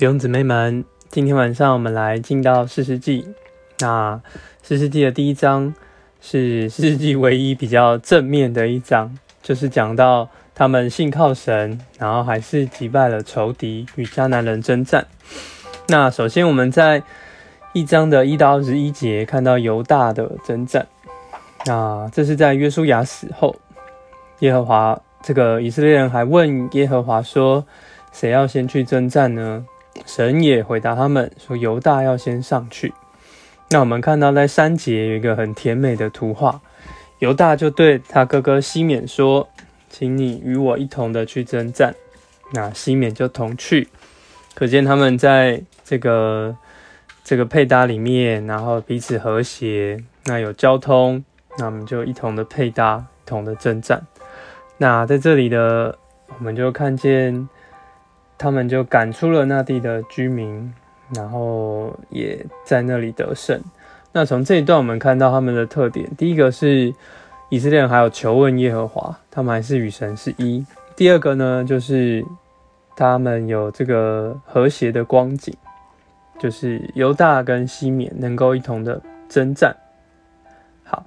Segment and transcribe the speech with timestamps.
[0.00, 3.34] 弟兄姊妹们，今天晚上我们来进到四世纪。
[3.80, 4.18] 那
[4.62, 5.74] 四世纪的第一章
[6.22, 15.06] 是四世纪唯一比较正面的一章，就是讲到他们信靠神，然后还是击败了仇敌，与迦南人征战。
[15.88, 17.02] 那首先我们在
[17.74, 20.86] 一章的一到二十一节看到犹大的征战。
[21.66, 23.54] 那这是在约书亚死后，
[24.38, 27.66] 耶和华这个以色列人还问耶和华说
[28.14, 29.66] ：“谁要先去征战呢？”
[30.06, 32.92] 神也回答他们说：“犹大要先上去。”
[33.70, 36.60] 那我们看到在三节有一个很甜美的图画，
[37.20, 39.48] 犹大就对他哥哥西缅说
[39.88, 41.94] ：“请你与我一同的去征战。”
[42.52, 43.86] 那西缅就同去，
[44.54, 46.56] 可见他们在这个
[47.22, 51.24] 这个配搭里面，然后彼此和谐，那有交通。
[51.58, 54.04] 那我们就一同的配搭，一同的征战。
[54.78, 55.96] 那在这里的，
[56.38, 57.48] 我们就看见
[58.40, 60.72] 他们就赶出了那地的居民，
[61.14, 63.60] 然后也在那里得胜。
[64.12, 66.90] 那从这一段我们看到他们的特点，第一个是
[67.50, 70.64] 以色列人还有求问耶和华，他们还是与神是一。
[70.96, 72.24] 第二个呢，就是
[72.96, 75.54] 他们有这个和谐的光景，
[76.38, 79.76] 就是犹大跟西缅能够一同的征战。
[80.82, 81.04] 好。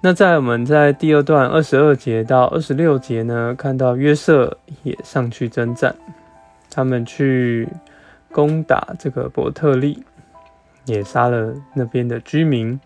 [0.00, 5.94] 那在我们在第二段二十二节到二十六节呢，看到约瑟也上去征战，
[6.74, 7.68] 他们去
[8.32, 10.02] 攻打这个伯特利，
[10.86, 12.80] 也杀了那边的居民。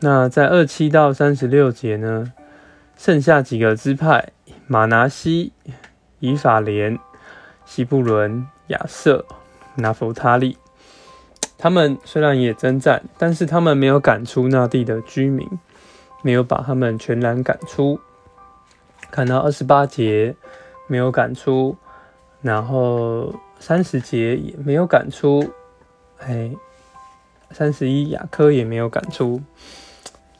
[0.00, 2.32] 那在二七到三十六节呢，
[2.96, 4.28] 剩下几个支派：
[4.66, 5.52] 马拿西、
[6.20, 6.98] 以法莲、
[7.64, 9.24] 西布伦、亚瑟、
[9.74, 10.56] 拿弗他利。
[11.58, 15.48] 他们虽然也征战，但是他们没有赶出那地的居民。
[16.20, 18.00] 没有把他们全然赶出，
[19.08, 20.34] 看到二十八节
[20.88, 21.76] 没有赶出，
[22.40, 25.48] 然后三十节也没有赶出，
[26.18, 26.50] 哎，
[27.50, 29.40] 三十一雅科也没有赶出，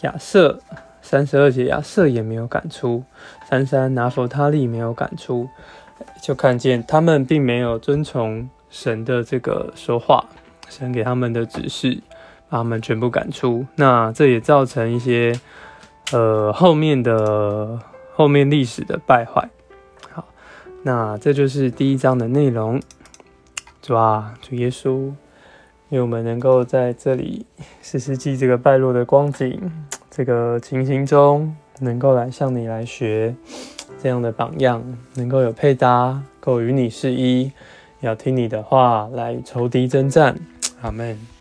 [0.01, 0.61] 亚瑟
[1.03, 3.05] 三十二节亚瑟也没有赶出，
[3.49, 5.49] 三三拿佛他利没有赶出，
[6.22, 10.25] 就看见他们并没有遵从神的这个说话，
[10.69, 12.01] 神给他们的指示，
[12.49, 15.39] 把他们全部赶出，那这也造成一些。
[16.11, 17.78] 呃，后面的
[18.15, 19.47] 后面历史的败坏，
[20.83, 22.81] 那这就是第一章的内容。
[23.83, 25.12] 主啊，主耶稣，
[25.91, 27.47] 愿我们能够在这里
[27.81, 29.71] 四世纪这个败落的光景、
[30.11, 33.34] 这个情形中，能够来向你来学
[34.03, 34.83] 这样的榜样，
[35.15, 37.50] 能够有配搭，够与你是一，
[38.00, 40.37] 要听你的话来仇敌征战。
[40.81, 41.19] 阿门。